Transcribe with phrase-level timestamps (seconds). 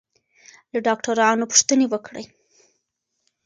[0.71, 2.25] له ډاکټرانو پوښتنې وکړئ.